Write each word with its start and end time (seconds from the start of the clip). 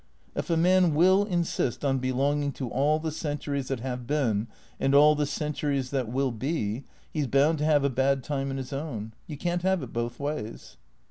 If 0.33 0.49
a 0.49 0.57
man 0.57 0.95
will 0.95 1.25
insist 1.25 1.85
on 1.85 1.99
belonging 1.99 2.53
to 2.53 2.67
all 2.69 2.97
the 2.97 3.11
centuries 3.11 3.67
that 3.67 3.81
have 3.81 4.07
been, 4.07 4.47
and 4.79 4.95
all 4.95 5.13
the 5.13 5.27
cen 5.27 5.53
turies 5.53 5.91
that 5.91 6.09
will 6.11 6.31
be, 6.31 6.85
he 7.11 7.21
's 7.21 7.27
bound 7.27 7.59
to 7.59 7.65
have 7.65 7.83
a 7.83 7.89
bad 7.91 8.23
time 8.23 8.49
in 8.49 8.57
his 8.57 8.73
own. 8.73 9.13
You 9.27 9.37
can't 9.37 9.61
have 9.61 9.83
it 9.83 9.93
both 9.93 10.19
ways." 10.19 10.77